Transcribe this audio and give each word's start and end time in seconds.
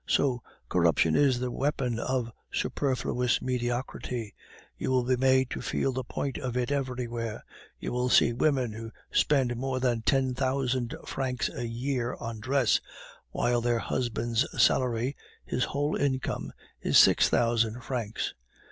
So 0.07 0.41
corruption 0.67 1.15
is 1.15 1.37
the 1.37 1.51
weapon 1.51 1.99
of 1.99 2.31
superfluous 2.51 3.39
mediocrity; 3.39 4.33
you 4.75 4.89
will 4.89 5.03
be 5.03 5.15
made 5.15 5.51
to 5.51 5.61
feel 5.61 5.93
the 5.93 6.03
point 6.03 6.39
of 6.39 6.57
it 6.57 6.71
everywhere. 6.71 7.45
You 7.79 7.91
will 7.91 8.09
see 8.09 8.33
women 8.33 8.73
who 8.73 8.89
spend 9.11 9.55
more 9.55 9.79
than 9.79 10.01
ten 10.01 10.33
thousand 10.33 10.95
francs 11.05 11.51
a 11.53 11.67
year 11.67 12.15
on 12.15 12.39
dress, 12.39 12.81
while 13.29 13.61
their 13.61 13.77
husband's 13.77 14.43
salary 14.59 15.15
(his 15.45 15.65
whole 15.65 15.95
income) 15.95 16.51
is 16.81 16.97
six 16.97 17.29
thousand 17.29 17.81
francs. 17.81 18.33